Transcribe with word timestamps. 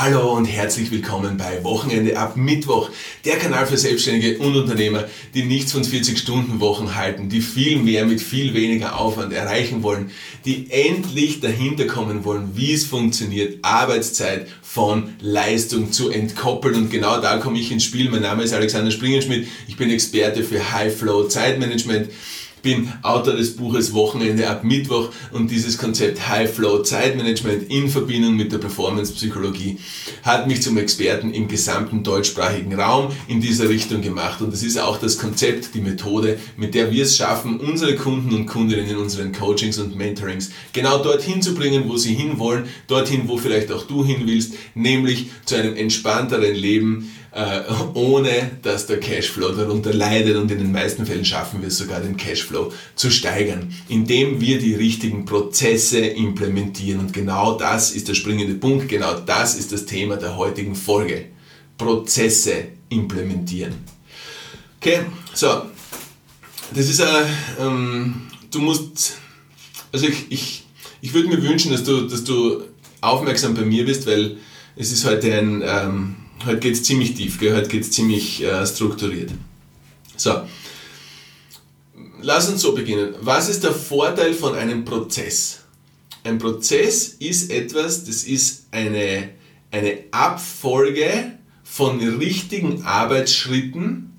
Hallo 0.00 0.36
und 0.36 0.44
herzlich 0.44 0.92
willkommen 0.92 1.36
bei 1.38 1.64
Wochenende 1.64 2.16
ab 2.16 2.36
Mittwoch, 2.36 2.88
der 3.24 3.36
Kanal 3.36 3.66
für 3.66 3.76
Selbstständige 3.76 4.38
und 4.38 4.54
Unternehmer, 4.54 5.06
die 5.34 5.42
nichts 5.42 5.72
von 5.72 5.82
40-Stunden-Wochen 5.82 6.94
halten, 6.94 7.28
die 7.28 7.40
viel 7.40 7.78
mehr 7.78 8.06
mit 8.06 8.20
viel 8.20 8.54
weniger 8.54 8.96
Aufwand 8.96 9.32
erreichen 9.32 9.82
wollen, 9.82 10.12
die 10.44 10.70
endlich 10.70 11.40
dahinter 11.40 11.88
kommen 11.88 12.24
wollen, 12.24 12.50
wie 12.54 12.74
es 12.74 12.84
funktioniert, 12.84 13.58
Arbeitszeit 13.62 14.46
von 14.62 15.14
Leistung 15.20 15.90
zu 15.90 16.10
entkoppeln. 16.10 16.76
Und 16.76 16.90
genau 16.92 17.20
da 17.20 17.38
komme 17.38 17.58
ich 17.58 17.72
ins 17.72 17.82
Spiel. 17.82 18.08
Mein 18.08 18.22
Name 18.22 18.44
ist 18.44 18.52
Alexander 18.52 18.92
Springenschmidt, 18.92 19.48
ich 19.66 19.76
bin 19.76 19.90
Experte 19.90 20.44
für 20.44 20.72
High 20.72 20.96
Flow 20.96 21.24
Zeitmanagement 21.24 22.08
bin 22.62 22.92
Autor 23.02 23.34
des 23.34 23.56
Buches 23.56 23.92
Wochenende 23.92 24.48
ab 24.48 24.64
Mittwoch 24.64 25.10
und 25.32 25.50
dieses 25.50 25.78
Konzept 25.78 26.28
High 26.28 26.52
Flow 26.52 26.82
Zeitmanagement 26.82 27.70
in 27.70 27.88
Verbindung 27.88 28.36
mit 28.36 28.52
der 28.52 28.58
Performance 28.58 29.12
Psychologie 29.12 29.78
hat 30.22 30.46
mich 30.46 30.62
zum 30.62 30.76
Experten 30.78 31.32
im 31.32 31.48
gesamten 31.48 32.02
deutschsprachigen 32.02 32.74
Raum 32.74 33.08
in 33.28 33.40
dieser 33.40 33.68
Richtung 33.68 34.02
gemacht. 34.02 34.40
Und 34.40 34.52
das 34.52 34.62
ist 34.62 34.78
auch 34.78 34.98
das 34.98 35.18
Konzept, 35.18 35.74
die 35.74 35.80
Methode, 35.80 36.38
mit 36.56 36.74
der 36.74 36.90
wir 36.90 37.04
es 37.04 37.16
schaffen, 37.16 37.60
unsere 37.60 37.96
Kunden 37.96 38.34
und 38.34 38.46
Kundinnen 38.46 38.88
in 38.88 38.96
unseren 38.96 39.32
Coachings 39.32 39.78
und 39.78 39.96
Mentorings 39.96 40.50
genau 40.72 40.98
dorthin 40.98 41.42
zu 41.42 41.54
bringen, 41.54 41.84
wo 41.88 41.96
sie 41.96 42.14
hinwollen, 42.14 42.66
dorthin, 42.86 43.22
wo 43.26 43.36
vielleicht 43.36 43.72
auch 43.72 43.86
du 43.86 44.04
hin 44.04 44.22
willst, 44.24 44.54
nämlich 44.74 45.30
zu 45.44 45.56
einem 45.56 45.76
entspannteren 45.76 46.54
Leben, 46.54 47.10
ohne 47.94 48.50
dass 48.62 48.86
der 48.86 49.00
Cashflow 49.00 49.52
darunter 49.52 49.92
leidet 49.92 50.36
und 50.36 50.50
in 50.50 50.58
den 50.58 50.72
meisten 50.72 51.04
Fällen 51.04 51.24
schaffen 51.24 51.60
wir 51.60 51.68
es 51.68 51.78
sogar 51.78 52.00
den 52.00 52.16
Cashflow 52.16 52.72
zu 52.94 53.10
steigern, 53.10 53.72
indem 53.88 54.40
wir 54.40 54.58
die 54.58 54.74
richtigen 54.74 55.24
Prozesse 55.24 55.98
implementieren 55.98 57.00
und 57.00 57.12
genau 57.12 57.58
das 57.58 57.90
ist 57.92 58.08
der 58.08 58.14
springende 58.14 58.54
Punkt, 58.54 58.88
genau 58.88 59.14
das 59.20 59.54
ist 59.54 59.72
das 59.72 59.84
Thema 59.84 60.16
der 60.16 60.36
heutigen 60.36 60.74
Folge. 60.74 61.26
Prozesse 61.76 62.68
implementieren. 62.88 63.74
Okay, 64.80 65.00
so, 65.32 65.62
das 66.74 66.88
ist 66.88 67.00
ein, 67.00 67.26
ähm, 67.60 68.22
du 68.50 68.60
musst, 68.60 69.18
also 69.92 70.06
ich, 70.06 70.26
ich, 70.30 70.64
ich 71.00 71.14
würde 71.14 71.28
mir 71.28 71.42
wünschen, 71.42 71.72
dass 71.72 71.84
du, 71.84 72.02
dass 72.02 72.24
du 72.24 72.62
aufmerksam 73.00 73.54
bei 73.54 73.62
mir 73.62 73.84
bist, 73.84 74.06
weil 74.06 74.38
es 74.76 74.92
ist 74.92 75.04
heute 75.04 75.32
ein, 75.32 75.62
ähm, 75.64 76.16
Heute 76.46 76.60
geht 76.60 76.74
es 76.74 76.84
ziemlich 76.84 77.14
tief, 77.14 77.38
gell? 77.40 77.56
heute 77.56 77.68
geht 77.68 77.82
es 77.82 77.90
ziemlich 77.90 78.42
äh, 78.42 78.64
strukturiert. 78.64 79.32
So, 80.16 80.42
lass 82.20 82.48
uns 82.48 82.62
so 82.62 82.74
beginnen. 82.74 83.14
Was 83.20 83.48
ist 83.48 83.64
der 83.64 83.72
Vorteil 83.72 84.34
von 84.34 84.54
einem 84.54 84.84
Prozess? 84.84 85.64
Ein 86.22 86.38
Prozess 86.38 87.08
ist 87.08 87.50
etwas, 87.50 88.04
das 88.04 88.24
ist 88.24 88.66
eine, 88.70 89.30
eine 89.70 89.98
Abfolge 90.10 91.32
von 91.64 92.00
richtigen 92.00 92.82
Arbeitsschritten, 92.82 94.12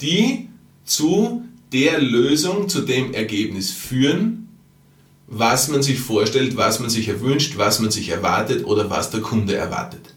die 0.00 0.48
zu 0.84 1.44
der 1.72 2.00
Lösung, 2.00 2.68
zu 2.68 2.82
dem 2.82 3.14
Ergebnis 3.14 3.70
führen, 3.70 4.48
was 5.26 5.68
man 5.68 5.82
sich 5.82 5.98
vorstellt, 5.98 6.56
was 6.56 6.80
man 6.80 6.90
sich 6.90 7.08
erwünscht, 7.08 7.56
was 7.56 7.78
man 7.78 7.90
sich 7.90 8.08
erwartet 8.08 8.64
oder 8.64 8.90
was 8.90 9.10
der 9.10 9.20
Kunde 9.20 9.54
erwartet. 9.54 10.14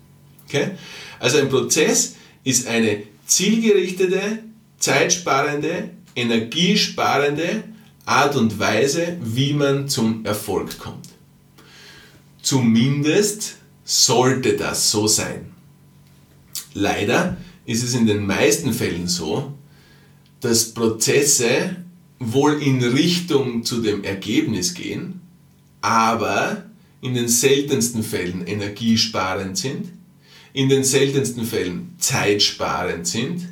Okay? 0.47 0.71
Also 1.19 1.37
ein 1.37 1.49
Prozess 1.49 2.15
ist 2.43 2.67
eine 2.67 3.03
zielgerichtete, 3.25 4.39
zeitsparende, 4.77 5.89
energiesparende 6.15 7.63
Art 8.05 8.35
und 8.35 8.59
Weise, 8.59 9.17
wie 9.21 9.53
man 9.53 9.89
zum 9.89 10.25
Erfolg 10.25 10.77
kommt. 10.77 11.09
Zumindest 12.41 13.55
sollte 13.83 14.55
das 14.55 14.91
so 14.91 15.07
sein. 15.07 15.51
Leider 16.73 17.37
ist 17.65 17.83
es 17.83 17.95
in 17.95 18.05
den 18.05 18.25
meisten 18.25 18.73
Fällen 18.73 19.07
so, 19.07 19.53
dass 20.41 20.73
Prozesse 20.73 21.77
wohl 22.19 22.61
in 22.61 22.83
Richtung 22.83 23.63
zu 23.63 23.81
dem 23.81 24.03
Ergebnis 24.03 24.73
gehen, 24.73 25.21
aber 25.81 26.65
in 27.01 27.15
den 27.15 27.27
seltensten 27.27 28.03
Fällen 28.03 28.45
energiesparend 28.45 29.57
sind 29.57 29.94
in 30.55 30.69
den 30.69 30.85
seltensten 30.85 31.43
Fällen 31.43 31.95
zeitsparend 31.99 33.05
sind 33.05 33.45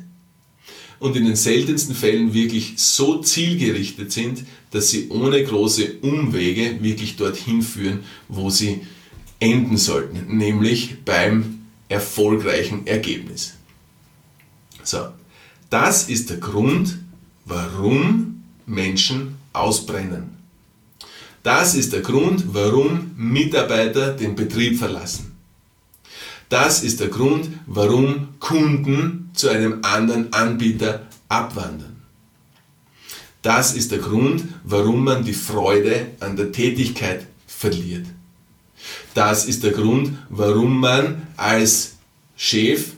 und 0.98 1.16
in 1.16 1.26
den 1.26 1.36
seltensten 1.36 1.94
Fällen 1.94 2.32
wirklich 2.32 2.74
so 2.76 3.20
zielgerichtet 3.20 4.10
sind, 4.10 4.44
dass 4.70 4.88
sie 4.88 5.10
ohne 5.10 5.44
große 5.44 5.98
Umwege 6.00 6.82
wirklich 6.82 7.16
dorthin 7.16 7.60
führen, 7.60 8.00
wo 8.28 8.48
sie 8.48 8.80
enden 9.38 9.76
sollten, 9.76 10.38
nämlich 10.38 11.04
beim 11.04 11.66
erfolgreichen 11.90 12.86
Ergebnis. 12.86 13.52
So, 14.82 15.08
das 15.68 16.08
ist 16.08 16.30
der 16.30 16.38
Grund, 16.38 17.00
warum 17.44 18.44
Menschen 18.64 19.34
ausbrennen. 19.52 20.30
Das 21.42 21.74
ist 21.74 21.92
der 21.92 22.00
Grund, 22.00 22.54
warum 22.54 23.10
Mitarbeiter 23.14 24.14
den 24.14 24.34
Betrieb 24.34 24.78
verlassen. 24.78 25.33
Das 26.48 26.82
ist 26.82 27.00
der 27.00 27.08
Grund, 27.08 27.48
warum 27.66 28.38
Kunden 28.38 29.30
zu 29.34 29.48
einem 29.48 29.80
anderen 29.82 30.32
Anbieter 30.32 31.06
abwandern. 31.28 32.02
Das 33.42 33.74
ist 33.74 33.90
der 33.90 33.98
Grund, 33.98 34.44
warum 34.62 35.04
man 35.04 35.24
die 35.24 35.34
Freude 35.34 36.12
an 36.20 36.36
der 36.36 36.52
Tätigkeit 36.52 37.26
verliert. 37.46 38.06
Das 39.14 39.46
ist 39.46 39.62
der 39.62 39.72
Grund, 39.72 40.12
warum 40.28 40.80
man 40.80 41.26
als 41.36 41.96
Chef 42.36 42.92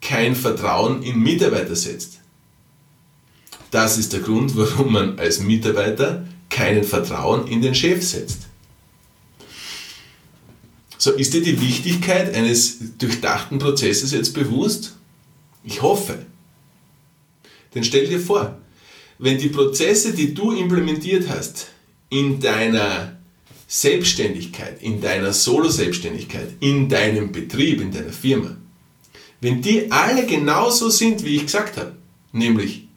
kein 0.00 0.34
Vertrauen 0.34 1.02
in 1.02 1.20
Mitarbeiter 1.22 1.76
setzt. 1.76 2.20
Das 3.70 3.98
ist 3.98 4.12
der 4.12 4.20
Grund, 4.20 4.56
warum 4.56 4.92
man 4.92 5.18
als 5.18 5.40
Mitarbeiter 5.40 6.26
keinen 6.48 6.82
Vertrauen 6.82 7.46
in 7.46 7.62
den 7.62 7.74
Chef 7.74 8.02
setzt. 8.02 8.49
So, 11.00 11.12
ist 11.12 11.32
dir 11.32 11.40
die 11.40 11.58
Wichtigkeit 11.62 12.34
eines 12.34 12.98
durchdachten 12.98 13.58
Prozesses 13.58 14.12
jetzt 14.12 14.34
bewusst? 14.34 14.96
Ich 15.64 15.80
hoffe. 15.80 16.26
Denn 17.74 17.84
stell 17.84 18.06
dir 18.06 18.20
vor, 18.20 18.58
wenn 19.18 19.38
die 19.38 19.48
Prozesse, 19.48 20.12
die 20.12 20.34
du 20.34 20.52
implementiert 20.52 21.30
hast, 21.30 21.68
in 22.10 22.38
deiner 22.38 23.16
Selbstständigkeit, 23.66 24.82
in 24.82 25.00
deiner 25.00 25.32
Solo-Selbstständigkeit, 25.32 26.50
in 26.60 26.90
deinem 26.90 27.32
Betrieb, 27.32 27.80
in 27.80 27.92
deiner 27.92 28.12
Firma, 28.12 28.58
wenn 29.40 29.62
die 29.62 29.90
alle 29.90 30.26
genauso 30.26 30.90
sind, 30.90 31.24
wie 31.24 31.36
ich 31.36 31.46
gesagt 31.46 31.78
habe, 31.78 31.96
nämlich 32.32 32.88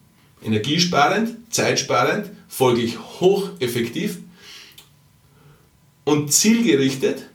energiesparend, 0.44 1.38
zeitsparend, 1.48 2.28
folglich 2.48 2.98
hocheffektiv 2.98 4.18
und 6.04 6.34
zielgerichtet, 6.34 7.30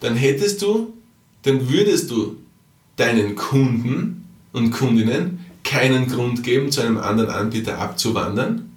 dann 0.00 0.16
hättest 0.16 0.62
du, 0.62 0.94
dann 1.42 1.70
würdest 1.70 2.10
du 2.10 2.36
deinen 2.96 3.36
Kunden 3.36 4.24
und 4.52 4.70
Kundinnen 4.70 5.44
keinen 5.64 6.08
Grund 6.08 6.42
geben, 6.42 6.70
zu 6.70 6.80
einem 6.80 6.98
anderen 6.98 7.30
Anbieter 7.30 7.78
abzuwandern. 7.78 8.70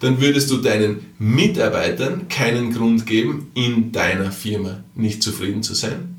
Dann 0.00 0.20
würdest 0.20 0.50
du 0.50 0.58
deinen 0.58 1.06
Mitarbeitern 1.18 2.28
keinen 2.28 2.72
Grund 2.72 3.06
geben, 3.06 3.50
in 3.54 3.92
deiner 3.92 4.32
Firma 4.32 4.82
nicht 4.94 5.22
zufrieden 5.22 5.62
zu 5.62 5.74
sein. 5.74 6.16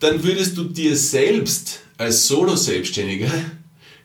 Dann 0.00 0.24
würdest 0.24 0.56
du 0.56 0.64
dir 0.64 0.96
selbst 0.96 1.80
als 1.98 2.26
Solo-Selbstständiger 2.26 3.30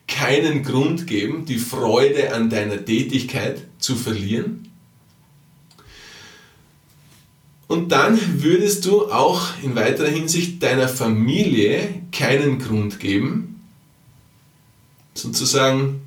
keinen 0.08 0.64
Grund 0.64 1.08
geben, 1.08 1.46
die 1.46 1.58
Freude 1.58 2.34
an 2.34 2.50
deiner 2.50 2.84
Tätigkeit 2.84 3.64
zu 3.80 3.96
verlieren. 3.96 4.65
Und 7.68 7.92
dann 7.92 8.44
würdest 8.44 8.86
du 8.86 9.12
auch 9.12 9.48
in 9.64 9.76
weiterer 9.76 10.08
Hinsicht 10.08 10.62
deiner 10.62 10.88
Familie 10.88 12.02
keinen 12.12 12.60
Grund 12.60 13.00
geben, 13.00 13.62
sozusagen 15.16 16.02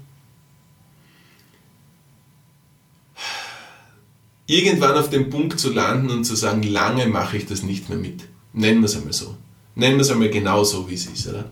irgendwann 4.47 4.97
auf 4.97 5.11
dem 5.11 5.31
Punkt 5.31 5.59
zu 5.59 5.73
landen 5.73 6.11
und 6.11 6.25
zu 6.25 6.37
sagen, 6.37 6.63
lange 6.63 7.07
mache 7.07 7.37
ich 7.37 7.47
das 7.47 7.63
nicht 7.63 7.89
mehr 7.89 7.99
mit. 7.99 8.25
Nennen 8.53 8.81
wir 8.81 8.87
es 8.87 8.97
einmal 8.97 9.13
so. 9.13 9.37
Nennen 9.75 9.97
wir 9.97 10.03
es 10.03 10.11
einmal 10.11 10.31
genau 10.31 10.65
so, 10.65 10.89
wie 10.89 10.95
es 10.95 11.07
ist, 11.07 11.29
oder? 11.29 11.51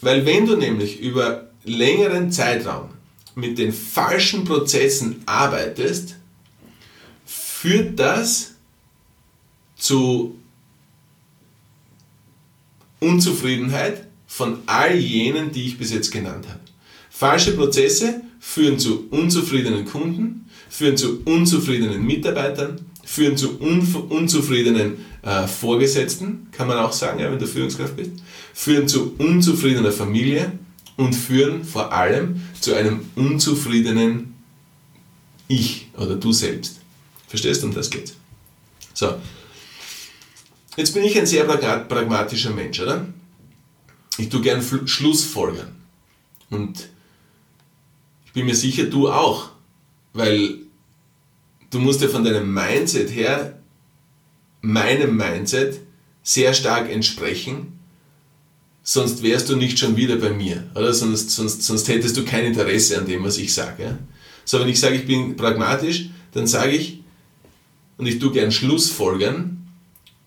Weil 0.00 0.26
wenn 0.26 0.46
du 0.46 0.56
nämlich 0.56 1.00
über 1.00 1.50
längeren 1.64 2.30
Zeitraum 2.30 2.90
mit 3.34 3.58
den 3.58 3.72
falschen 3.72 4.44
Prozessen 4.44 5.22
arbeitest, 5.26 6.16
führt 7.64 7.98
das 7.98 8.56
zu 9.74 10.36
Unzufriedenheit 13.00 14.06
von 14.26 14.58
all 14.66 14.94
jenen, 14.94 15.50
die 15.50 15.68
ich 15.68 15.78
bis 15.78 15.90
jetzt 15.90 16.10
genannt 16.10 16.46
habe. 16.46 16.60
Falsche 17.08 17.52
Prozesse 17.52 18.20
führen 18.38 18.78
zu 18.78 19.06
unzufriedenen 19.10 19.86
Kunden, 19.86 20.50
führen 20.68 20.98
zu 20.98 21.22
unzufriedenen 21.24 22.04
Mitarbeitern, 22.04 22.84
führen 23.02 23.38
zu 23.38 23.58
unzufriedenen 23.58 24.98
äh, 25.22 25.46
Vorgesetzten, 25.46 26.48
kann 26.52 26.68
man 26.68 26.76
auch 26.76 26.92
sagen, 26.92 27.18
ja, 27.18 27.32
wenn 27.32 27.38
du 27.38 27.46
Führungskraft 27.46 27.96
bist, 27.96 28.10
führen 28.52 28.88
zu 28.88 29.14
unzufriedener 29.16 29.92
Familie 29.92 30.52
und 30.98 31.14
führen 31.14 31.64
vor 31.64 31.94
allem 31.94 32.42
zu 32.60 32.74
einem 32.74 33.08
unzufriedenen 33.16 34.34
Ich 35.48 35.88
oder 35.96 36.16
du 36.16 36.30
selbst. 36.30 36.83
Verstehst 37.34 37.64
du, 37.64 37.66
um 37.66 37.74
das 37.74 37.90
geht? 37.90 38.14
So. 38.92 39.16
Jetzt 40.76 40.94
bin 40.94 41.02
ich 41.02 41.18
ein 41.18 41.26
sehr 41.26 41.42
pragmatischer 41.42 42.50
Mensch, 42.50 42.78
oder? 42.78 43.08
Ich 44.18 44.28
tue 44.28 44.40
gern 44.40 44.62
Schlussfolgern. 44.86 45.74
Und 46.48 46.90
ich 48.24 48.32
bin 48.34 48.46
mir 48.46 48.54
sicher, 48.54 48.84
du 48.84 49.10
auch. 49.10 49.48
Weil 50.12 50.58
du 51.70 51.80
musst 51.80 52.02
ja 52.02 52.06
von 52.06 52.22
deinem 52.22 52.54
Mindset 52.54 53.10
her 53.10 53.58
meinem 54.60 55.16
Mindset 55.16 55.80
sehr 56.22 56.54
stark 56.54 56.88
entsprechen, 56.88 57.80
sonst 58.84 59.24
wärst 59.24 59.48
du 59.48 59.56
nicht 59.56 59.80
schon 59.80 59.96
wieder 59.96 60.14
bei 60.18 60.30
mir, 60.30 60.70
oder? 60.76 60.94
Sonst, 60.94 61.32
sonst, 61.32 61.64
sonst 61.64 61.88
hättest 61.88 62.16
du 62.16 62.24
kein 62.24 62.44
Interesse 62.44 62.96
an 62.96 63.08
dem, 63.08 63.24
was 63.24 63.38
ich 63.38 63.52
sage. 63.52 63.98
So, 64.44 64.60
wenn 64.60 64.68
ich 64.68 64.78
sage, 64.78 64.94
ich 64.94 65.06
bin 65.06 65.34
pragmatisch, 65.34 66.10
dann 66.30 66.46
sage 66.46 66.76
ich, 66.76 67.03
und 67.96 68.06
ich 68.06 68.18
tue 68.18 68.32
gern 68.32 68.52
Schlussfolgern, 68.52 69.54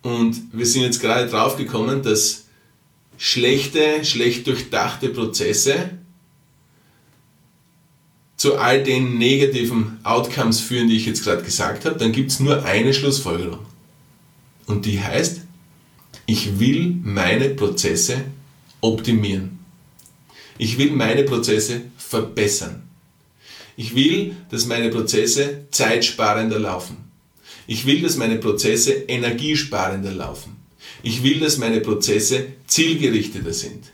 und 0.08 0.42
wir 0.54 0.66
sind 0.66 0.84
jetzt 0.84 1.02
gerade 1.02 1.30
drauf 1.30 1.58
gekommen, 1.58 2.02
dass 2.02 2.46
schlechte, 3.18 4.06
schlecht 4.06 4.48
durchdachte 4.48 5.10
Prozesse 5.10 5.90
zu 8.38 8.56
all 8.56 8.84
den 8.84 9.18
negativen 9.18 10.00
Outcomes 10.04 10.62
führen, 10.62 10.88
die 10.88 10.96
ich 10.96 11.08
jetzt 11.08 11.24
gerade 11.24 11.44
gesagt 11.44 11.86
habe, 11.86 11.98
dann 11.98 12.12
gibt 12.12 12.32
es 12.32 12.40
nur 12.40 12.64
eine 12.64 12.94
Schlussfolgerung. 12.94 13.66
Und 14.68 14.86
die 14.86 15.02
heißt, 15.02 15.42
ich 16.26 16.60
will 16.60 16.96
meine 17.04 17.50
Prozesse 17.50 18.26
optimieren. 18.80 19.60
Ich 20.58 20.78
will 20.78 20.92
meine 20.92 21.24
Prozesse 21.24 21.82
verbessern. 21.98 22.84
Ich 23.76 23.96
will, 23.96 24.36
dass 24.52 24.68
meine 24.68 24.90
Prozesse 24.90 25.66
zeitsparender 25.72 26.60
laufen. 26.60 27.07
Ich 27.68 27.86
will, 27.86 28.02
dass 28.02 28.16
meine 28.16 28.38
Prozesse 28.38 28.94
energiesparender 28.94 30.14
laufen. 30.14 30.56
Ich 31.04 31.22
will, 31.22 31.40
dass 31.40 31.58
meine 31.58 31.82
Prozesse 31.82 32.48
zielgerichteter 32.66 33.54
sind, 33.54 33.92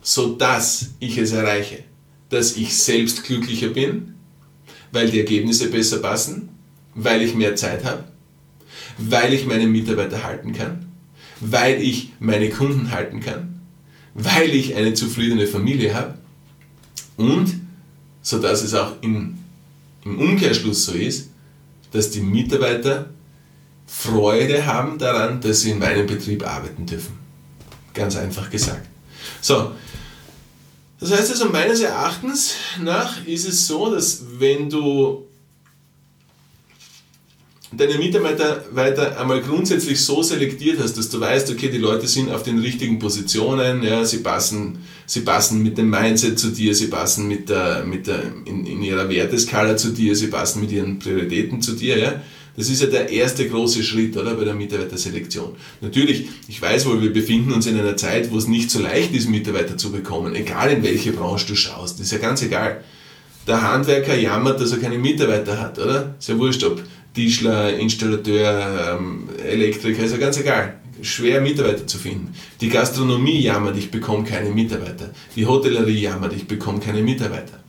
sodass 0.00 0.90
ich 0.98 1.18
es 1.18 1.32
erreiche, 1.32 1.84
dass 2.30 2.56
ich 2.56 2.74
selbst 2.74 3.24
glücklicher 3.24 3.68
bin, 3.68 4.14
weil 4.90 5.10
die 5.10 5.18
Ergebnisse 5.18 5.68
besser 5.68 5.98
passen, 5.98 6.48
weil 6.94 7.22
ich 7.22 7.34
mehr 7.34 7.54
Zeit 7.54 7.84
habe, 7.84 8.04
weil 8.96 9.32
ich 9.34 9.46
meine 9.46 9.66
Mitarbeiter 9.66 10.24
halten 10.24 10.52
kann, 10.52 10.86
weil 11.40 11.82
ich 11.82 12.12
meine 12.18 12.48
Kunden 12.48 12.90
halten 12.90 13.20
kann, 13.20 13.60
weil 14.14 14.50
ich 14.50 14.74
eine 14.74 14.94
zufriedene 14.94 15.46
Familie 15.46 15.94
habe 15.94 16.18
und 17.16 17.60
so 18.22 18.38
dass 18.38 18.62
es 18.62 18.74
auch 18.74 18.94
im 19.02 19.38
Umkehrschluss 20.04 20.84
so 20.84 20.92
ist, 20.92 21.31
dass 21.92 22.10
die 22.10 22.20
Mitarbeiter 22.20 23.10
Freude 23.86 24.66
haben 24.66 24.98
daran, 24.98 25.40
dass 25.40 25.60
sie 25.60 25.72
in 25.72 25.78
meinem 25.78 26.06
Betrieb 26.06 26.46
arbeiten 26.46 26.86
dürfen. 26.86 27.18
Ganz 27.94 28.16
einfach 28.16 28.50
gesagt. 28.50 28.88
So, 29.40 29.72
das 30.98 31.12
heißt 31.12 31.30
also 31.32 31.48
meines 31.50 31.80
Erachtens 31.80 32.54
nach 32.80 33.26
ist 33.26 33.46
es 33.46 33.66
so, 33.66 33.92
dass 33.92 34.22
wenn 34.38 34.70
du 34.70 35.26
deine 37.76 37.98
Mitarbeiter 37.98 38.64
weiter 38.72 39.18
einmal 39.20 39.40
grundsätzlich 39.40 40.00
so 40.00 40.22
selektiert 40.22 40.78
hast, 40.80 40.96
dass 40.98 41.08
du 41.08 41.20
weißt, 41.20 41.50
okay, 41.50 41.70
die 41.70 41.78
Leute 41.78 42.06
sind 42.06 42.30
auf 42.30 42.42
den 42.42 42.58
richtigen 42.58 42.98
Positionen, 42.98 43.82
ja, 43.82 44.04
sie 44.04 44.18
passen, 44.18 44.78
sie 45.06 45.20
passen 45.20 45.62
mit 45.62 45.78
dem 45.78 45.90
Mindset 45.90 46.38
zu 46.38 46.48
dir, 46.48 46.74
sie 46.74 46.88
passen 46.88 47.28
mit 47.28 47.48
der, 47.48 47.84
mit 47.84 48.06
der, 48.06 48.22
in, 48.44 48.66
in 48.66 48.82
ihrer 48.82 49.08
Werteskala 49.08 49.76
zu 49.76 49.90
dir, 49.90 50.14
sie 50.14 50.28
passen 50.28 50.60
mit 50.60 50.72
ihren 50.72 50.98
Prioritäten 50.98 51.62
zu 51.62 51.72
dir, 51.72 51.98
ja. 51.98 52.22
Das 52.54 52.68
ist 52.68 52.82
ja 52.82 52.88
der 52.88 53.08
erste 53.08 53.48
große 53.48 53.82
Schritt, 53.82 54.14
oder, 54.14 54.34
bei 54.34 54.44
der 54.44 54.52
Mitarbeiterselektion. 54.52 55.56
Natürlich, 55.80 56.26
ich 56.48 56.60
weiß 56.60 56.84
wohl, 56.84 57.00
wir 57.00 57.10
befinden 57.10 57.50
uns 57.50 57.66
in 57.66 57.78
einer 57.78 57.96
Zeit, 57.96 58.30
wo 58.30 58.36
es 58.36 58.46
nicht 58.46 58.70
so 58.70 58.78
leicht 58.78 59.14
ist, 59.14 59.30
Mitarbeiter 59.30 59.78
zu 59.78 59.90
bekommen, 59.90 60.34
egal 60.34 60.70
in 60.70 60.82
welche 60.82 61.12
Branche 61.12 61.46
du 61.46 61.54
schaust, 61.54 61.98
das 61.98 62.06
ist 62.06 62.12
ja 62.12 62.18
ganz 62.18 62.42
egal. 62.42 62.84
Der 63.46 63.62
Handwerker 63.62 64.14
jammert, 64.14 64.60
dass 64.60 64.70
er 64.70 64.78
keine 64.78 64.98
Mitarbeiter 64.98 65.58
hat, 65.58 65.78
oder? 65.78 66.14
Ist 66.18 66.28
ja 66.28 66.38
wurscht, 66.38 66.62
ob 66.62 66.82
Tischler, 67.14 67.78
Installateur, 67.78 68.98
ähm, 68.98 69.28
Elektriker, 69.44 70.02
ist 70.04 70.12
ja 70.12 70.18
ganz 70.18 70.38
egal. 70.38 70.78
Schwer 71.02 71.40
Mitarbeiter 71.40 71.86
zu 71.86 71.98
finden. 71.98 72.32
Die 72.60 72.68
Gastronomie 72.68 73.40
jammert, 73.40 73.76
ich 73.76 73.90
bekomme 73.90 74.24
keine 74.24 74.50
Mitarbeiter. 74.50 75.10
Die 75.34 75.46
Hotellerie 75.46 76.00
jammert, 76.00 76.32
ich 76.32 76.46
bekomme 76.46 76.80
keine 76.80 77.02
Mitarbeiter. 77.02 77.62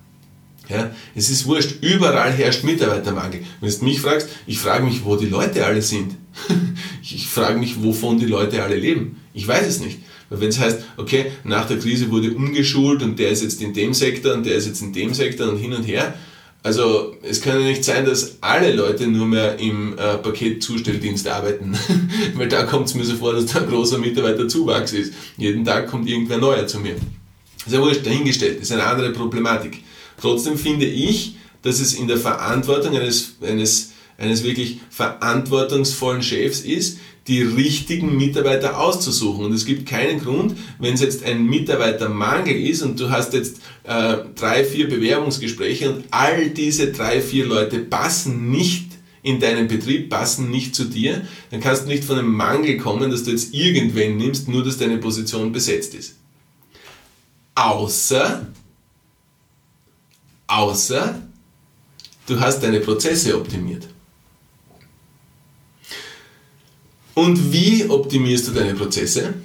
Ja, 0.70 0.92
es 1.14 1.30
ist 1.30 1.46
wurscht, 1.46 1.82
überall 1.82 2.32
herrscht 2.32 2.64
Mitarbeitermangel. 2.64 3.42
Wenn 3.60 3.70
du 3.70 3.86
mich 3.86 4.00
fragst, 4.00 4.30
ich 4.48 4.60
frage 4.60 4.86
mich, 4.86 5.04
wo 5.04 5.18
die 5.18 5.26
Leute 5.26 5.66
alle 5.66 5.82
sind. 5.82 6.16
ich 7.02 7.28
frage 7.28 7.60
mich, 7.60 7.84
wovon 7.84 8.18
die 8.18 8.26
Leute 8.26 8.64
alle 8.64 8.78
leben. 8.78 9.18
Ich 9.34 9.48
weiß 9.48 9.68
es 9.68 9.80
nicht. 9.82 10.00
Weil 10.30 10.40
wenn 10.40 10.50
es 10.50 10.60
heißt, 10.60 10.80
okay, 10.98 11.26
nach 11.44 11.68
der 11.68 11.80
Krise 11.80 12.10
wurde 12.12 12.32
umgeschult 12.32 13.04
und 13.04 13.20
der 13.20 13.30
ist 13.30 13.44
jetzt 13.44 13.62
in 13.62 13.74
dem 13.74 13.94
Sektor 13.94 14.34
und 14.34 14.46
der 14.46 14.56
ist 14.56 14.68
jetzt 14.68 14.82
in 14.82 14.94
dem 14.94 15.14
Sektor 15.14 15.50
und 15.50 15.58
hin 15.58 15.74
und 15.74 15.84
her, 15.84 16.14
also 16.64 17.18
es 17.22 17.42
kann 17.42 17.60
ja 17.60 17.68
nicht 17.68 17.84
sein, 17.84 18.06
dass 18.06 18.38
alle 18.40 18.74
Leute 18.74 19.08
nur 19.08 19.28
mehr 19.28 19.60
im 19.60 19.98
äh, 19.98 20.18
Paketzustelldienst 20.18 21.28
arbeiten, 21.28 21.78
weil 22.36 22.48
da 22.48 22.64
kommt 22.64 22.88
es 22.88 22.96
mir 22.96 23.04
so 23.04 23.18
vor, 23.18 23.34
dass 23.34 23.48
da 23.48 23.60
ein 23.60 23.68
großer 23.68 23.98
Mitarbeiterzuwachs 23.98 24.94
ist. 24.94 25.14
Jeden 25.36 25.66
Tag 25.66 25.88
kommt 25.88 26.08
irgendwer 26.10 26.38
neuer 26.38 26.66
zu 26.66 26.80
mir. 26.80 26.96
Ist 27.66 27.74
ja 27.74 27.82
wurscht, 27.82 28.06
dahingestellt, 28.06 28.62
das 28.62 28.70
ist 28.70 28.72
eine 28.72 28.86
andere 28.86 29.12
Problematik. 29.12 29.84
Trotzdem 30.20 30.58
finde 30.58 30.86
ich, 30.86 31.36
dass 31.64 31.82
es 31.82 31.94
in 31.96 32.08
der 32.08 32.18
Verantwortung 32.18 32.96
eines, 32.96 33.36
eines, 33.42 33.92
eines 34.18 34.44
wirklich 34.44 34.80
verantwortungsvollen 34.90 36.24
Chefs 36.24 36.62
ist, 36.62 37.00
die 37.28 37.42
richtigen 37.42 38.18
Mitarbeiter 38.18 38.80
auszusuchen. 38.80 39.46
Und 39.46 39.54
es 39.54 39.66
gibt 39.66 39.88
keinen 39.88 40.20
Grund, 40.20 40.56
wenn 40.80 40.94
es 40.94 41.02
jetzt 41.02 41.24
ein 41.24 41.46
Mitarbeitermangel 41.46 42.56
ist 42.56 42.82
und 42.82 43.00
du 43.00 43.10
hast 43.10 43.34
jetzt 43.34 43.62
äh, 43.84 44.18
drei, 44.36 44.66
vier 44.66 44.90
Bewerbungsgespräche 44.90 45.94
und 45.94 46.06
all 46.12 46.50
diese 46.50 46.92
drei, 46.92 47.22
vier 47.22 47.46
Leute 47.46 47.80
passen 47.80 48.52
nicht 48.52 48.94
in 49.22 49.40
deinen 49.40 49.70
Betrieb, 49.70 50.10
passen 50.10 50.52
nicht 50.52 50.76
zu 50.76 50.84
dir, 50.84 51.26
dann 51.50 51.62
kannst 51.62 51.84
du 51.84 51.88
nicht 51.88 52.04
von 52.04 52.20
einem 52.20 52.34
Mangel 52.34 52.78
kommen, 52.78 53.10
dass 53.10 53.24
du 53.24 53.32
jetzt 53.32 53.54
irgendwen 53.54 54.18
nimmst, 54.18 54.50
nur 54.50 54.64
dass 54.64 54.78
deine 54.78 54.98
Position 54.98 55.54
besetzt 55.54 55.96
ist. 55.96 56.16
Außer, 57.56 58.48
außer 60.48 61.22
du 62.28 62.40
hast 62.40 62.62
deine 62.62 62.82
Prozesse 62.82 63.38
optimiert. 63.38 63.88
Und 67.14 67.54
wie 67.54 67.88
optimierst 67.90 68.48
du 68.48 68.52
deine 68.52 68.74
Prozesse? 68.74 69.36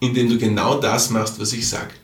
Indem 0.00 0.28
du 0.28 0.38
genau 0.38 0.78
das 0.80 1.10
machst, 1.10 1.40
was 1.40 1.52
ich 1.52 1.68
sage. 1.68 1.94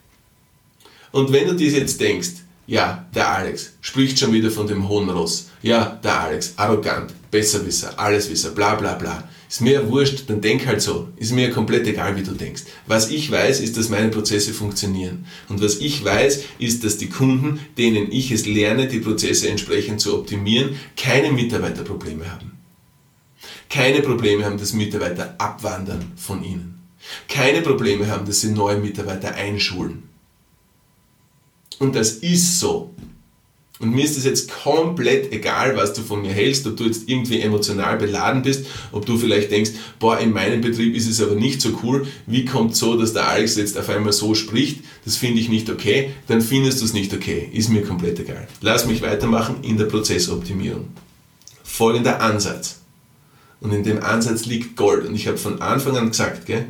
Und 1.12 1.32
wenn 1.32 1.48
du 1.48 1.54
dir 1.54 1.70
jetzt 1.70 2.00
denkst, 2.00 2.30
ja, 2.66 3.04
der 3.14 3.28
Alex 3.28 3.72
spricht 3.80 4.18
schon 4.18 4.32
wieder 4.32 4.50
von 4.50 4.66
dem 4.66 4.88
hohen 4.88 5.10
Ross. 5.10 5.48
Ja, 5.60 5.98
der 6.04 6.20
Alex, 6.20 6.54
arrogant, 6.56 7.12
Besserwisser, 7.30 7.98
Alleswisser, 7.98 8.50
bla 8.50 8.76
bla 8.76 8.94
bla. 8.94 9.28
Ist 9.48 9.60
mir 9.60 9.90
wurscht, 9.90 10.24
dann 10.28 10.40
denk 10.40 10.66
halt 10.66 10.80
so. 10.80 11.08
Ist 11.16 11.32
mir 11.32 11.50
komplett 11.50 11.86
egal, 11.88 12.16
wie 12.16 12.22
du 12.22 12.30
denkst. 12.30 12.62
Was 12.86 13.10
ich 13.10 13.28
weiß, 13.28 13.58
ist, 13.58 13.76
dass 13.76 13.88
meine 13.88 14.10
Prozesse 14.10 14.52
funktionieren. 14.52 15.26
Und 15.48 15.60
was 15.60 15.78
ich 15.78 16.04
weiß, 16.04 16.44
ist, 16.60 16.84
dass 16.84 16.98
die 16.98 17.08
Kunden, 17.08 17.58
denen 17.76 18.12
ich 18.12 18.30
es 18.30 18.46
lerne, 18.46 18.86
die 18.86 19.00
Prozesse 19.00 19.48
entsprechend 19.48 20.00
zu 20.00 20.16
optimieren, 20.16 20.76
keine 20.96 21.32
Mitarbeiterprobleme 21.32 22.30
haben 22.30 22.49
keine 23.70 24.02
Probleme 24.02 24.44
haben, 24.44 24.58
dass 24.58 24.74
Mitarbeiter 24.74 25.36
abwandern 25.38 26.12
von 26.16 26.44
ihnen. 26.44 26.82
Keine 27.28 27.62
Probleme 27.62 28.08
haben, 28.08 28.26
dass 28.26 28.42
sie 28.42 28.50
neue 28.50 28.78
Mitarbeiter 28.78 29.34
einschulen. 29.34 30.02
Und 31.78 31.96
das 31.96 32.12
ist 32.12 32.60
so. 32.60 32.94
Und 33.78 33.94
mir 33.94 34.04
ist 34.04 34.18
es 34.18 34.26
jetzt 34.26 34.50
komplett 34.50 35.32
egal, 35.32 35.74
was 35.74 35.94
du 35.94 36.02
von 36.02 36.20
mir 36.20 36.32
hältst, 36.32 36.66
ob 36.66 36.76
du 36.76 36.84
jetzt 36.84 37.08
irgendwie 37.08 37.40
emotional 37.40 37.96
beladen 37.96 38.42
bist, 38.42 38.66
ob 38.92 39.06
du 39.06 39.16
vielleicht 39.16 39.50
denkst, 39.50 39.70
boah, 39.98 40.18
in 40.18 40.32
meinem 40.34 40.60
Betrieb 40.60 40.94
ist 40.94 41.08
es 41.08 41.22
aber 41.22 41.34
nicht 41.34 41.62
so 41.62 41.80
cool, 41.82 42.06
wie 42.26 42.44
kommt 42.44 42.76
so, 42.76 42.98
dass 42.98 43.14
der 43.14 43.26
Alex 43.26 43.56
jetzt 43.56 43.78
auf 43.78 43.88
einmal 43.88 44.12
so 44.12 44.34
spricht, 44.34 44.84
das 45.06 45.16
finde 45.16 45.40
ich 45.40 45.48
nicht 45.48 45.70
okay, 45.70 46.10
dann 46.26 46.42
findest 46.42 46.82
du 46.82 46.84
es 46.84 46.92
nicht 46.92 47.14
okay, 47.14 47.48
ist 47.54 47.70
mir 47.70 47.80
komplett 47.80 48.20
egal. 48.20 48.46
Lass 48.60 48.84
mich 48.84 49.00
weitermachen 49.00 49.56
in 49.62 49.78
der 49.78 49.86
Prozessoptimierung. 49.86 50.88
Folgender 51.64 52.20
Ansatz. 52.20 52.79
Und 53.60 53.72
in 53.72 53.82
dem 53.82 54.02
Ansatz 54.02 54.46
liegt 54.46 54.76
Gold. 54.76 55.06
Und 55.06 55.14
ich 55.14 55.26
habe 55.26 55.36
von 55.36 55.60
Anfang 55.60 55.96
an 55.96 56.10
gesagt, 56.10 56.46
gell, 56.46 56.66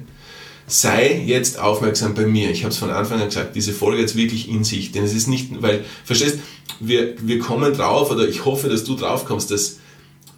sei 0.66 1.22
jetzt 1.24 1.58
aufmerksam 1.58 2.14
bei 2.14 2.26
mir. 2.26 2.50
Ich 2.50 2.62
habe 2.62 2.72
es 2.72 2.78
von 2.78 2.90
Anfang 2.90 3.20
an 3.20 3.28
gesagt, 3.28 3.54
diese 3.54 3.72
Folge 3.72 4.00
jetzt 4.00 4.16
wirklich 4.16 4.48
in 4.48 4.64
sich. 4.64 4.92
Denn 4.92 5.04
es 5.04 5.14
ist 5.14 5.28
nicht, 5.28 5.62
weil, 5.62 5.84
verstehst, 6.04 6.38
wir, 6.80 7.14
wir 7.20 7.38
kommen 7.38 7.74
drauf, 7.74 8.10
oder 8.10 8.28
ich 8.28 8.44
hoffe, 8.44 8.68
dass 8.68 8.84
du 8.84 8.96
drauf 8.96 9.24
kommst, 9.24 9.50
dass, 9.50 9.78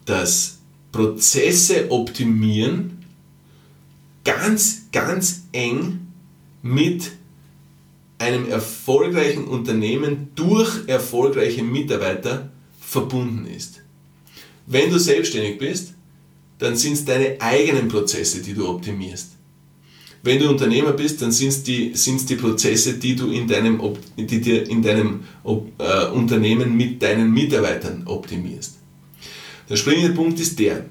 dass 0.05 0.59
Prozesse 0.91 1.91
optimieren 1.91 3.05
ganz, 4.25 4.89
ganz 4.93 5.43
eng 5.53 6.09
mit 6.63 7.13
einem 8.19 8.49
erfolgreichen 8.49 9.45
Unternehmen 9.45 10.29
durch 10.35 10.87
erfolgreiche 10.87 11.63
Mitarbeiter 11.63 12.53
verbunden 12.81 13.47
ist. 13.47 13.83
Wenn 14.67 14.91
du 14.91 14.99
selbstständig 14.99 15.59
bist, 15.59 15.95
dann 16.63 16.77
sind 16.77 16.95
es 16.95 17.05
deine 17.05 17.41
eigenen 17.41 17.89
Prozesse, 17.89 18.41
die 18.41 18.55
du 18.55 18.69
optimierst. 18.69 19.33
Wenn 20.23 20.39
du 20.39 20.49
Unternehmer 20.49 20.93
bist, 20.93 21.21
dann 21.21 21.33
sind 21.33 21.49
es 21.49 21.63
die, 21.65 21.95
sind's 21.95 22.27
die 22.27 22.37
Prozesse, 22.37 22.95
die 22.95 23.17
du 23.17 23.33
in 23.33 23.49
deinem, 23.49 23.81
die 24.17 24.41
dir 24.41 24.69
in 24.69 24.81
deinem 24.81 25.25
äh, 25.45 26.07
Unternehmen 26.07 26.77
mit 26.77 27.03
deinen 27.03 27.33
Mitarbeitern 27.33 28.05
optimierst. 28.07 28.77
Der 29.69 29.77
springende 29.77 30.15
Punkt 30.15 30.39
ist 30.39 30.59
der, 30.61 30.85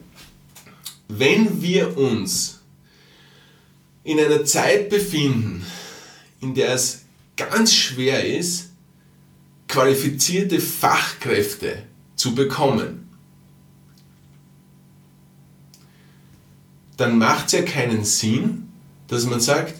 wenn 1.07 1.61
wir 1.61 1.97
uns 1.97 2.59
in 4.03 4.19
einer 4.19 4.43
Zeit 4.43 4.89
befinden, 4.89 5.65
in 6.41 6.53
der 6.53 6.73
es 6.73 7.05
ganz 7.37 7.73
schwer 7.73 8.25
ist, 8.25 8.71
qualifizierte 9.67 10.59
Fachkräfte 10.59 11.83
zu 12.15 12.35
bekommen, 12.35 13.00
dann 17.01 17.17
macht 17.17 17.47
es 17.47 17.51
ja 17.53 17.61
keinen 17.63 18.03
Sinn, 18.03 18.69
dass 19.07 19.25
man 19.25 19.39
sagt, 19.39 19.75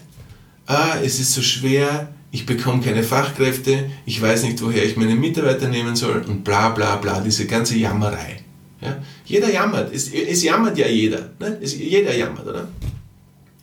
ah, 0.66 0.96
es 1.02 1.18
ist 1.20 1.32
so 1.32 1.42
schwer, 1.42 2.08
ich 2.30 2.46
bekomme 2.46 2.82
keine 2.82 3.02
Fachkräfte, 3.02 3.90
ich 4.06 4.20
weiß 4.20 4.42
nicht, 4.44 4.62
woher 4.62 4.84
ich 4.84 4.96
meine 4.96 5.14
Mitarbeiter 5.14 5.68
nehmen 5.68 5.96
soll 5.96 6.24
und 6.26 6.44
bla 6.44 6.70
bla 6.70 6.96
bla, 6.96 7.20
diese 7.20 7.46
ganze 7.46 7.76
Jammerei. 7.76 8.40
Ja? 8.80 8.98
Jeder 9.24 9.50
jammert, 9.50 9.94
es, 9.94 10.12
es 10.12 10.42
jammert 10.42 10.76
ja 10.76 10.88
jeder. 10.88 11.30
Ne? 11.38 11.58
Es, 11.62 11.78
jeder 11.78 12.14
jammert, 12.16 12.46
oder? 12.46 12.68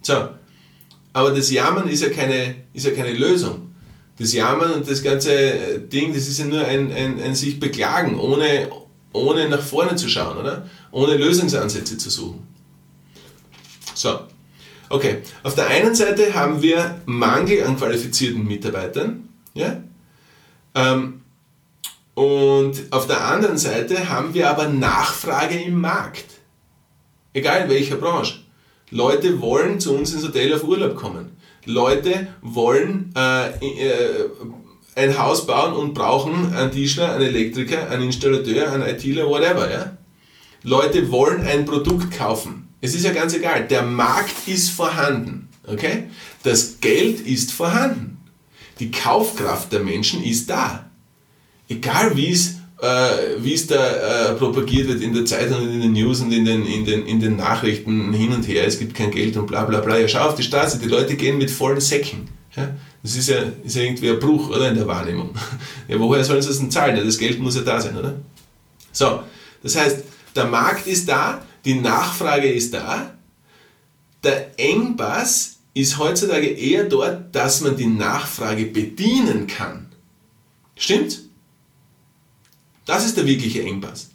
So, 0.01 0.29
aber 1.11 1.31
das 1.31 1.51
Jammern 1.51 1.89
ist 1.89 2.01
ja 2.01 2.09
keine, 2.09 2.55
ist 2.73 2.85
ja 2.85 2.91
keine 2.91 3.13
Lösung. 3.13 3.69
Das 4.17 4.33
Jammern 4.33 4.71
und 4.73 4.89
das 4.89 5.03
ganze 5.03 5.79
Ding, 5.91 6.13
das 6.13 6.27
ist 6.27 6.39
ja 6.39 6.45
nur 6.45 6.65
ein, 6.65 6.91
ein, 6.91 7.21
ein 7.21 7.35
sich 7.35 7.59
beklagen, 7.59 8.19
ohne, 8.19 8.69
ohne 9.13 9.49
nach 9.49 9.61
vorne 9.61 9.95
zu 9.95 10.07
schauen, 10.07 10.37
oder? 10.37 10.69
Ohne 10.91 11.17
Lösungsansätze 11.17 11.97
zu 11.97 12.09
suchen. 12.09 12.47
So, 13.99 14.17
okay. 14.87 15.17
Auf 15.43 15.55
der 15.55 15.67
einen 15.67 15.93
Seite 15.93 16.33
haben 16.33 16.61
wir 16.61 17.01
Mangel 17.05 17.65
an 17.65 17.75
qualifizierten 17.75 18.47
Mitarbeitern, 18.47 19.27
ja? 19.53 19.83
Ähm, 20.73 21.19
und 22.13 22.81
auf 22.91 23.07
der 23.07 23.25
anderen 23.25 23.57
Seite 23.57 24.07
haben 24.09 24.33
wir 24.33 24.49
aber 24.49 24.69
Nachfrage 24.69 25.59
im 25.61 25.81
Markt. 25.81 26.23
Egal 27.33 27.63
in 27.63 27.69
welcher 27.69 27.97
Branche. 27.97 28.39
Leute 28.89 29.41
wollen 29.41 29.81
zu 29.81 29.93
uns 29.93 30.13
ins 30.13 30.23
Hotel 30.23 30.53
auf 30.53 30.63
Urlaub 30.63 30.95
kommen. 30.95 31.35
Leute 31.65 32.27
wollen 32.41 33.13
äh, 33.17 33.49
äh, 33.49 34.29
ein 34.95 35.19
Haus 35.19 35.45
bauen 35.45 35.73
und 35.73 35.93
brauchen 35.93 36.53
einen 36.55 36.71
Tischler, 36.71 37.15
einen 37.15 37.27
Elektriker, 37.27 37.89
einen 37.89 38.03
Installateur, 38.03 38.71
einen 38.71 38.87
ITler, 38.87 39.27
whatever. 39.27 39.69
Ja? 39.69 39.97
Leute 40.63 41.11
wollen 41.11 41.41
ein 41.41 41.65
Produkt 41.65 42.17
kaufen. 42.17 42.68
Es 42.81 42.95
ist 42.95 43.03
ja 43.03 43.11
ganz 43.11 43.33
egal. 43.33 43.67
Der 43.67 43.83
Markt 43.83 44.47
ist 44.47 44.69
vorhanden. 44.69 45.49
Okay? 45.65 46.05
Das 46.43 46.79
Geld 46.79 47.21
ist 47.21 47.51
vorhanden. 47.51 48.17
Die 48.79 48.91
Kaufkraft 48.91 49.71
der 49.71 49.81
Menschen 49.81 50.23
ist 50.23 50.49
da. 50.49 50.89
Egal 51.67 52.15
wie 52.15 52.31
es, 52.31 52.55
äh, 52.81 53.37
wie 53.39 53.53
es 53.53 53.67
da 53.67 54.29
äh, 54.31 54.33
propagiert 54.35 54.87
wird 54.87 55.01
in 55.01 55.13
der 55.13 55.25
Zeitung 55.25 55.61
und 55.61 55.73
in 55.73 55.81
den 55.81 55.93
News 55.93 56.21
und 56.21 56.31
in 56.31 56.45
den, 56.45 56.65
in, 56.65 56.85
den, 56.85 57.05
in 57.05 57.19
den 57.19 57.35
Nachrichten 57.35 58.13
hin 58.13 58.31
und 58.31 58.47
her, 58.47 58.65
es 58.65 58.79
gibt 58.79 58.95
kein 58.95 59.11
Geld 59.11 59.35
und 59.37 59.47
bla 59.47 59.65
bla 59.65 59.81
bla. 59.81 59.97
Ja, 59.97 60.07
schau 60.07 60.29
auf 60.29 60.35
die 60.35 60.43
Straße, 60.43 60.79
die 60.79 60.87
Leute 60.87 61.15
gehen 61.15 61.37
mit 61.37 61.51
vollen 61.51 61.81
Säcken. 61.81 62.29
Ja? 62.55 62.69
Das 63.03 63.15
ist 63.15 63.29
ja, 63.29 63.37
ist 63.63 63.75
ja 63.75 63.83
irgendwie 63.83 64.09
ein 64.09 64.19
Bruch, 64.19 64.49
oder, 64.49 64.69
in 64.69 64.75
der 64.75 64.87
Wahrnehmung. 64.87 65.31
Ja, 65.87 65.99
woher 65.99 66.23
sollen 66.23 66.41
sie 66.41 66.49
das 66.49 66.59
denn 66.59 66.69
zahlen? 66.69 66.95
Ja, 66.95 67.03
das 67.03 67.17
Geld 67.17 67.39
muss 67.39 67.55
ja 67.55 67.61
da 67.61 67.81
sein, 67.81 67.97
oder? 67.97 68.15
So, 68.91 69.21
das 69.63 69.75
heißt, 69.75 70.03
der 70.35 70.45
Markt 70.45 70.85
ist 70.85 71.09
da, 71.09 71.41
die 71.65 71.75
Nachfrage 71.75 72.51
ist 72.51 72.73
da. 72.73 73.13
Der 74.23 74.59
Engpass 74.59 75.57
ist 75.73 75.97
heutzutage 75.97 76.47
eher 76.47 76.85
dort, 76.85 77.33
dass 77.35 77.61
man 77.61 77.77
die 77.77 77.87
Nachfrage 77.87 78.65
bedienen 78.65 79.47
kann. 79.47 79.87
Stimmt? 80.75 81.19
Das 82.85 83.05
ist 83.05 83.17
der 83.17 83.27
wirkliche 83.27 83.61
Engpass. 83.63 84.09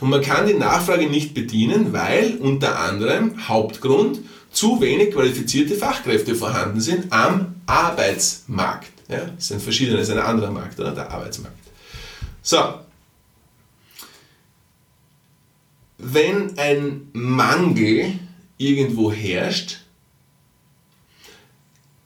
Und 0.00 0.10
man 0.10 0.20
kann 0.20 0.46
die 0.46 0.54
Nachfrage 0.54 1.08
nicht 1.08 1.34
bedienen, 1.34 1.92
weil 1.92 2.36
unter 2.36 2.78
anderem 2.78 3.48
Hauptgrund 3.48 4.20
zu 4.50 4.80
wenig 4.80 5.12
qualifizierte 5.12 5.74
Fachkräfte 5.74 6.34
vorhanden 6.34 6.80
sind 6.80 7.12
am 7.12 7.56
Arbeitsmarkt. 7.66 8.92
Ja, 9.08 9.20
das 9.34 9.44
ist 9.44 9.52
ein 9.52 9.60
verschiedener, 9.60 10.00
ist 10.00 10.10
ein 10.10 10.18
anderer 10.18 10.50
Markt, 10.50 10.78
oder? 10.78 10.92
Der 10.92 11.10
Arbeitsmarkt. 11.10 11.56
So, 12.42 12.58
wenn 15.98 16.56
ein 16.58 17.08
Mangel 17.12 18.18
irgendwo 18.56 19.12
herrscht, 19.12 19.80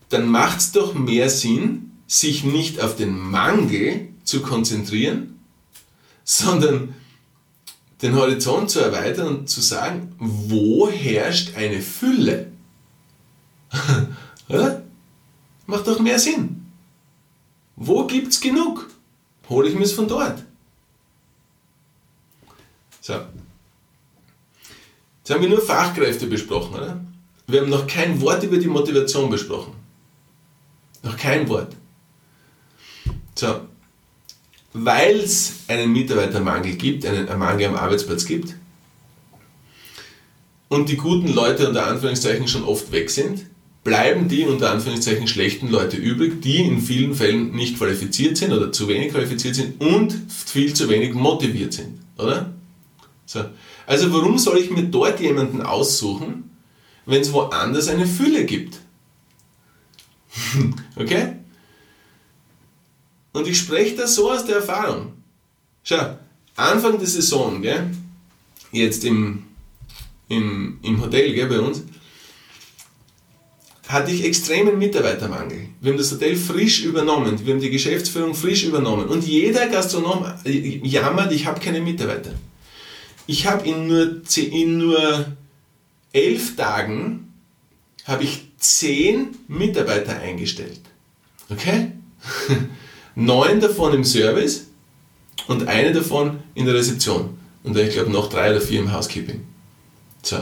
dann 0.08 0.26
macht 0.26 0.58
es 0.58 0.72
doch 0.72 0.94
mehr 0.94 1.30
Sinn, 1.30 1.92
sich 2.06 2.44
nicht 2.44 2.80
auf 2.80 2.96
den 2.96 3.16
Mangel 3.16 4.08
zu 4.24 4.42
konzentrieren, 4.42 5.38
sondern 6.24 6.94
den 8.00 8.16
Horizont 8.16 8.70
zu 8.70 8.80
erweitern 8.80 9.28
und 9.28 9.48
zu 9.48 9.60
sagen, 9.60 10.14
wo 10.18 10.90
herrscht 10.90 11.56
eine 11.56 11.80
Fülle? 11.80 12.50
Macht 15.66 15.86
doch 15.86 16.00
mehr 16.00 16.18
Sinn. 16.18 16.66
Wo 17.76 18.06
gibt 18.06 18.28
es 18.32 18.40
genug? 18.40 18.90
Hole 19.48 19.68
ich 19.68 19.74
mir 19.74 19.84
es 19.84 19.92
von 19.92 20.08
dort. 20.08 20.42
So, 23.00 23.20
Jetzt 25.22 25.30
haben 25.30 25.42
wir 25.42 25.48
nur 25.48 25.62
Fachkräfte 25.62 26.26
besprochen, 26.26 26.74
oder? 26.74 27.00
Wir 27.46 27.60
haben 27.60 27.70
noch 27.70 27.86
kein 27.86 28.20
Wort 28.20 28.42
über 28.42 28.58
die 28.58 28.66
Motivation 28.66 29.30
besprochen. 29.30 29.74
Noch 31.04 31.16
kein 31.16 31.48
Wort. 31.48 31.76
So, 33.36 33.60
weil 34.72 35.20
es 35.20 35.54
einen 35.68 35.92
Mitarbeitermangel 35.92 36.74
gibt, 36.74 37.06
einen 37.06 37.26
Mangel 37.38 37.68
am 37.68 37.76
Arbeitsplatz 37.76 38.24
gibt 38.24 38.54
und 40.68 40.88
die 40.88 40.96
guten 40.96 41.32
Leute 41.32 41.68
unter 41.68 41.86
Anführungszeichen 41.86 42.48
schon 42.48 42.64
oft 42.64 42.92
weg 42.92 43.10
sind, 43.10 43.46
bleiben 43.84 44.28
die 44.28 44.44
unter 44.44 44.70
Anführungszeichen 44.70 45.26
schlechten 45.28 45.68
Leute 45.68 45.96
übrig, 45.96 46.40
die 46.40 46.62
in 46.62 46.80
vielen 46.80 47.14
Fällen 47.14 47.52
nicht 47.52 47.76
qualifiziert 47.76 48.36
sind 48.36 48.52
oder 48.52 48.72
zu 48.72 48.88
wenig 48.88 49.12
qualifiziert 49.12 49.56
sind 49.56 49.80
und 49.80 50.14
viel 50.28 50.72
zu 50.72 50.88
wenig 50.88 51.14
motiviert 51.14 51.74
sind, 51.74 52.00
oder? 52.16 52.52
So. 53.26 53.44
Also 53.92 54.10
warum 54.10 54.38
soll 54.38 54.56
ich 54.56 54.70
mir 54.70 54.84
dort 54.84 55.20
jemanden 55.20 55.60
aussuchen, 55.60 56.50
wenn 57.04 57.20
es 57.20 57.30
woanders 57.30 57.88
eine 57.88 58.06
Fülle 58.06 58.46
gibt? 58.46 58.80
okay? 60.96 61.34
Und 63.34 63.46
ich 63.46 63.58
spreche 63.58 63.94
das 63.96 64.14
so 64.14 64.32
aus 64.32 64.46
der 64.46 64.56
Erfahrung. 64.56 65.12
Schau, 65.84 66.16
Anfang 66.56 66.98
der 66.98 67.06
Saison, 67.06 67.60
gell, 67.60 67.90
jetzt 68.70 69.04
im, 69.04 69.42
im, 70.28 70.78
im 70.80 71.02
Hotel 71.02 71.34
gell, 71.34 71.48
bei 71.48 71.60
uns, 71.60 71.82
hatte 73.88 74.10
ich 74.10 74.24
extremen 74.24 74.78
Mitarbeitermangel. 74.78 75.68
Wir 75.82 75.92
haben 75.92 75.98
das 75.98 76.12
Hotel 76.12 76.34
frisch 76.36 76.82
übernommen, 76.82 77.44
wir 77.44 77.52
haben 77.52 77.60
die 77.60 77.68
Geschäftsführung 77.68 78.34
frisch 78.34 78.64
übernommen 78.64 79.08
und 79.08 79.26
jeder 79.26 79.68
Gastronom 79.68 80.24
jammert, 80.46 81.30
ich 81.30 81.44
habe 81.44 81.60
keine 81.60 81.82
Mitarbeiter. 81.82 82.32
Ich 83.26 83.46
habe 83.46 83.66
in 83.66 83.86
nur, 83.86 84.22
in 84.36 84.78
nur 84.78 85.26
elf 86.12 86.56
Tagen 86.56 87.32
habe 88.04 88.24
ich 88.24 88.48
zehn 88.58 89.36
Mitarbeiter 89.48 90.18
eingestellt. 90.18 90.80
Okay? 91.48 91.92
Neun 93.14 93.60
davon 93.60 93.94
im 93.94 94.04
Service 94.04 94.66
und 95.46 95.68
eine 95.68 95.92
davon 95.92 96.40
in 96.54 96.66
der 96.66 96.74
Rezeption. 96.74 97.38
Und 97.62 97.76
ich 97.76 97.92
glaube 97.92 98.10
noch 98.10 98.28
drei 98.28 98.50
oder 98.50 98.60
vier 98.60 98.80
im 98.80 98.92
Housekeeping. 98.92 99.44
So. 100.22 100.38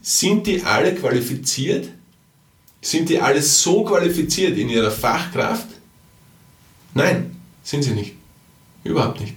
Sind 0.00 0.46
die 0.46 0.62
alle 0.62 0.94
qualifiziert? 0.94 1.88
Sind 2.80 3.08
die 3.08 3.20
alle 3.20 3.42
so 3.42 3.82
qualifiziert 3.84 4.56
in 4.56 4.68
ihrer 4.68 4.92
Fachkraft? 4.92 5.66
Nein, 6.94 7.36
sind 7.64 7.82
sie 7.82 7.92
nicht. 7.92 8.14
Überhaupt 8.84 9.20
nicht. 9.20 9.34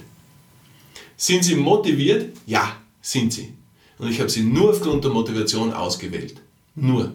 Sind 1.19 1.43
sie 1.43 1.55
motiviert? 1.55 2.37
Ja, 2.45 2.77
sind 3.01 3.33
sie. 3.33 3.53
Und 3.97 4.09
ich 4.09 4.21
habe 4.21 4.29
sie 4.29 4.41
nur 4.41 4.69
aufgrund 4.69 5.03
der 5.03 5.11
Motivation 5.11 5.73
ausgewählt. 5.73 6.41
Nur. 6.75 7.11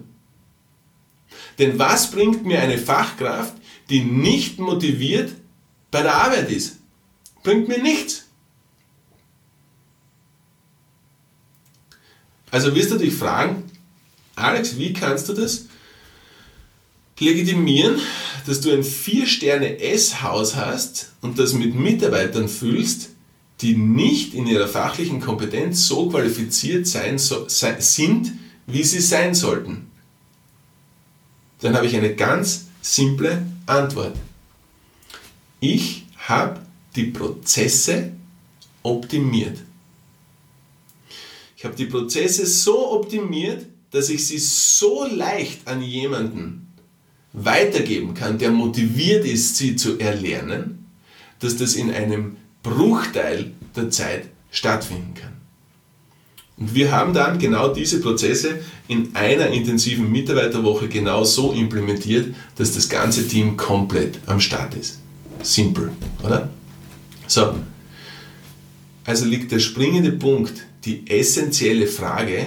Denn 1.58 1.78
was 1.78 2.11
bringt 2.11 2.44
mir 2.44 2.61
eine 2.61 2.76
Fachkraft, 2.76 3.54
die 3.88 4.04
nicht 4.04 4.58
motiviert 4.58 5.32
bei 5.90 6.02
der 6.02 6.16
Arbeit 6.16 6.50
ist? 6.50 6.80
Bringt 7.42 7.66
mir 7.66 7.78
nichts. 7.78 8.26
Also 12.50 12.75
wirst 12.75 12.90
du 12.90 12.99
dich 12.99 13.14
fragen, 13.14 13.64
Alex, 14.37 14.76
wie 14.76 14.92
kannst 14.92 15.30
du 15.30 15.32
das 15.32 15.64
legitimieren, 17.18 17.99
dass 18.46 18.61
du 18.61 18.70
ein 18.70 18.82
4-Sterne-S-Haus 18.82 20.56
hast 20.56 21.14
und 21.23 21.38
das 21.38 21.54
mit 21.54 21.75
Mitarbeitern 21.75 22.50
füllst, 22.50 23.13
die 23.61 23.76
nicht 23.76 24.34
in 24.34 24.46
ihrer 24.46 24.68
fachlichen 24.68 25.20
Kompetenz 25.20 25.87
so 25.87 26.08
qualifiziert 26.08 26.87
sein, 26.87 27.18
so, 27.18 27.46
sind, 27.49 28.32
wie 28.66 28.82
sie 28.82 29.00
sein 29.00 29.34
sollten? 29.34 29.90
Dann 31.61 31.75
habe 31.75 31.87
ich 31.87 31.96
eine 31.96 32.14
ganz 32.14 32.66
simple 32.82 33.46
Antwort. 33.66 34.16
Ich 35.61 36.04
habe 36.16 36.61
die 36.96 37.06
Prozesse 37.06 38.12
optimiert. 38.82 39.58
Ich 41.56 41.64
habe 41.64 41.76
die 41.76 41.87
Prozesse 41.87 42.46
so 42.46 42.92
optimiert, 42.92 43.64
dass 43.90 44.11
ich 44.11 44.26
sie 44.26 44.38
so 44.38 45.06
leicht 45.06 45.66
an 45.66 45.80
jemanden 45.80 46.75
weitergeben 47.32 48.14
kann, 48.14 48.38
der 48.38 48.50
motiviert 48.50 49.25
ist, 49.25 49.56
sie 49.56 49.76
zu 49.76 49.99
erlernen, 49.99 50.87
dass 51.40 51.56
das 51.56 51.75
in 51.75 51.90
einem 51.90 52.37
Bruchteil 52.64 53.52
der 53.76 53.90
Zeit 53.90 54.28
stattfinden 54.50 55.14
kann. 55.14 55.35
Und 56.56 56.75
wir 56.75 56.90
haben 56.90 57.14
dann 57.14 57.38
genau 57.38 57.68
diese 57.68 58.00
Prozesse 58.00 58.61
in 58.88 59.14
einer 59.14 59.49
intensiven 59.49 60.11
Mitarbeiterwoche 60.11 60.88
genau 60.88 61.25
so 61.25 61.52
implementiert, 61.52 62.35
dass 62.56 62.75
das 62.75 62.88
ganze 62.88 63.28
Team 63.28 63.56
komplett 63.56 64.18
am 64.26 64.40
Start 64.40 64.75
ist. 64.75 65.00
Simple, 65.42 65.90
oder? 66.23 66.49
So, 67.26 67.54
also 69.04 69.26
liegt 69.26 69.52
der 69.52 69.59
springende 69.59 70.12
Punkt, 70.12 70.66
die 70.85 71.09
essentielle 71.09 71.87
Frage, 71.87 72.47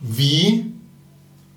wie 0.00 0.66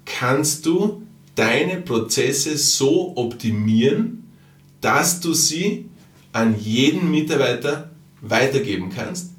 kannst 0.05 0.65
du 0.65 1.03
deine 1.35 1.81
Prozesse 1.81 2.57
so 2.57 3.13
optimieren, 3.15 4.23
dass 4.81 5.19
du 5.19 5.33
sie 5.33 5.88
an 6.39 6.55
jeden 6.59 7.11
Mitarbeiter 7.11 7.91
weitergeben 8.21 8.89
kannst? 8.89 9.31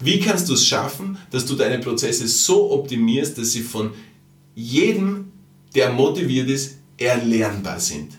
Wie 0.00 0.20
kannst 0.20 0.48
du 0.48 0.54
es 0.54 0.66
schaffen, 0.66 1.18
dass 1.30 1.46
du 1.46 1.54
deine 1.54 1.78
Prozesse 1.78 2.28
so 2.28 2.70
optimierst, 2.72 3.38
dass 3.38 3.52
sie 3.52 3.62
von 3.62 3.90
jedem, 4.54 5.32
der 5.74 5.92
motiviert 5.92 6.48
ist, 6.48 6.78
erlernbar 6.96 7.80
sind? 7.80 8.12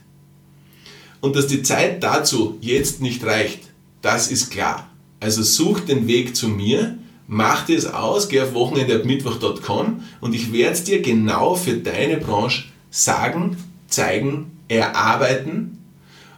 Und 1.22 1.36
dass 1.36 1.48
die 1.48 1.64
Zeit 1.64 2.02
dazu 2.02 2.58
jetzt 2.62 3.02
nicht 3.02 3.24
reicht, 3.26 3.60
das 4.02 4.32
ist 4.32 4.50
klar. 4.52 4.90
Also 5.20 5.44
such 5.44 5.82
den 5.82 6.08
Weg 6.08 6.36
zu 6.36 6.48
mir, 6.48 6.98
mach 7.28 7.66
dir 7.66 7.78
es 7.78 7.86
aus, 7.86 8.30
geh 8.30 8.42
auf 8.42 8.54
wochenende.mittwoch.com 8.54 10.02
und 10.22 10.34
ich 10.34 10.54
werde 10.54 10.74
es 10.74 10.84
dir 10.86 11.02
genau 11.02 11.56
für 11.56 11.76
deine 11.76 12.18
Branche 12.18 12.66
sagen, 12.90 13.58
zeigen, 13.88 14.52
erarbeiten 14.70 15.80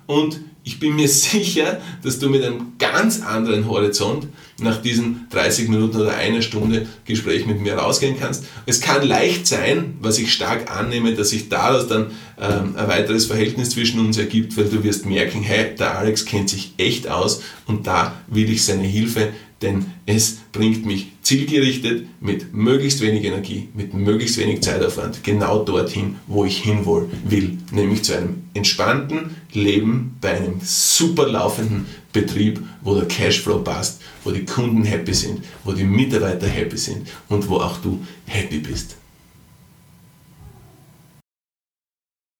und 0.08 0.40
ich 0.64 0.80
bin 0.80 0.96
mir 0.96 1.08
sicher, 1.10 1.82
dass 2.04 2.20
du 2.20 2.30
mit 2.30 2.44
einem 2.44 2.74
ganz 2.78 3.22
anderen 3.22 3.68
Horizont 3.68 4.28
nach 4.60 4.82
diesen 4.82 5.28
30 5.32 5.70
Minuten 5.70 6.00
oder 6.00 6.16
einer 6.16 6.42
Stunde 6.42 6.88
Gespräch 7.06 7.46
mit 7.46 7.62
mir 7.62 7.76
rausgehen 7.76 8.18
kannst. 8.20 8.46
Es 8.66 8.80
kann 8.80 9.08
leicht 9.08 9.48
sein, 9.48 9.96
was 10.02 10.20
ich 10.20 10.34
stark 10.34 10.72
annehme, 10.72 11.14
dass 11.16 11.30
sich 11.30 11.50
daraus 11.50 11.88
dann 11.88 12.12
ähm, 12.40 12.76
ein 12.76 12.88
weiteres 12.88 13.26
Verhältnis 13.26 13.72
zwischen 13.72 14.00
uns 14.00 14.18
ergibt, 14.18 14.56
weil 14.58 14.66
du 14.66 14.84
wirst 14.84 15.06
merken, 15.06 15.42
hey, 15.42 15.76
der 15.76 15.98
Alex 15.98 16.26
kennt 16.26 16.50
sich 16.50 16.74
echt 16.78 17.08
aus 17.08 17.42
und 17.66 17.88
da 17.88 18.14
will 18.28 18.50
ich 18.52 18.64
seine 18.64 18.84
Hilfe 18.84 19.30
denn 19.62 19.86
es 20.06 20.40
bringt 20.52 20.86
mich 20.86 21.12
zielgerichtet 21.22 22.08
mit 22.20 22.54
möglichst 22.54 23.02
wenig 23.02 23.24
Energie, 23.24 23.70
mit 23.74 23.94
möglichst 23.94 24.38
wenig 24.38 24.62
Zeitaufwand 24.62 25.24
genau 25.24 25.64
dorthin, 25.64 26.16
wo 26.28 26.46
ich 26.46 26.58
hin 26.64 26.86
will, 27.24 27.58
nämlich 27.72 28.04
zu 28.04 28.18
einem 28.18 28.44
entspannten 28.54 29.36
Leben 29.54 30.18
bei 30.20 30.32
einem 30.32 30.60
super 30.62 31.28
laufenden 31.28 31.86
Betrieb, 32.12 32.62
wo 32.82 32.96
der 32.96 33.08
Cashflow 33.08 33.60
passt, 33.60 34.02
wo 34.24 34.32
die 34.32 34.46
Kunden 34.46 34.84
happy 34.84 35.14
sind, 35.14 35.44
wo 35.64 35.72
die 35.72 35.84
Mitarbeiter 35.84 36.48
happy 36.48 36.78
sind 36.78 37.08
und 37.30 37.48
wo 37.50 37.58
auch 37.58 37.78
du 37.78 38.00
happy 38.26 38.58
bist. 38.58 38.98